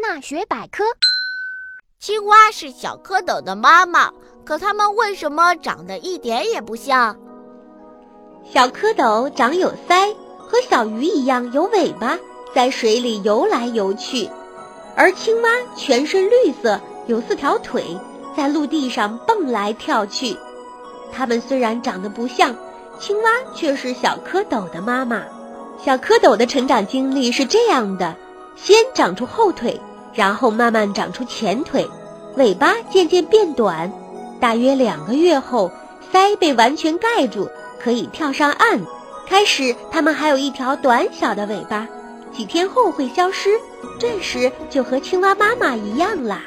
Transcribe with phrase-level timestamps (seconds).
[0.00, 0.84] 妈学百科：
[1.98, 4.10] 青蛙是小蝌蚪的妈妈，
[4.44, 7.16] 可它们为什么长得一点也不像？
[8.52, 12.18] 小蝌蚪长有鳃，和小鱼一样有尾巴，
[12.54, 14.28] 在水里游来游去；
[14.96, 17.84] 而青蛙全身绿色，有四条腿，
[18.36, 20.36] 在陆地上蹦来跳去。
[21.12, 22.54] 它们虽然长得不像，
[22.98, 25.22] 青蛙却是小蝌蚪的妈妈。
[25.84, 28.16] 小蝌蚪的成长经历是这样的：
[28.56, 29.80] 先长出后腿，
[30.14, 31.88] 然后慢慢长出前腿，
[32.36, 33.92] 尾巴渐渐变短。
[34.40, 35.70] 大约两个月后，
[36.12, 37.48] 鳃被完全盖住。
[37.82, 38.80] 可以跳上岸。
[39.26, 41.88] 开始，它们还有一条短小的尾巴，
[42.32, 43.50] 几天后会消失。
[43.98, 46.42] 这时就和青蛙妈妈一样啦。